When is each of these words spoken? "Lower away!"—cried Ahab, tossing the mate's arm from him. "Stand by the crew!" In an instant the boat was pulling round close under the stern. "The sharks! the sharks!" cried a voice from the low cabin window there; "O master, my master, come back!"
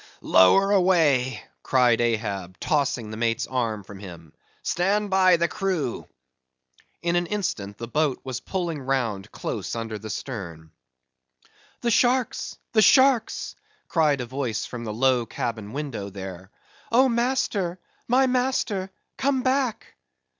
"Lower 0.23 0.71
away!"—cried 0.71 2.01
Ahab, 2.01 2.59
tossing 2.59 3.11
the 3.11 3.17
mate's 3.17 3.45
arm 3.45 3.83
from 3.83 3.99
him. 3.99 4.33
"Stand 4.63 5.11
by 5.11 5.37
the 5.37 5.47
crew!" 5.47 6.07
In 7.03 7.15
an 7.15 7.27
instant 7.27 7.77
the 7.77 7.87
boat 7.87 8.19
was 8.23 8.39
pulling 8.39 8.81
round 8.81 9.31
close 9.31 9.75
under 9.75 9.99
the 9.99 10.09
stern. 10.09 10.71
"The 11.81 11.91
sharks! 11.91 12.57
the 12.71 12.81
sharks!" 12.81 13.55
cried 13.87 14.21
a 14.21 14.25
voice 14.25 14.65
from 14.65 14.85
the 14.85 14.91
low 14.91 15.27
cabin 15.27 15.71
window 15.71 16.09
there; 16.09 16.49
"O 16.91 17.07
master, 17.07 17.77
my 18.07 18.25
master, 18.25 18.89
come 19.19 19.43
back!" 19.43 19.93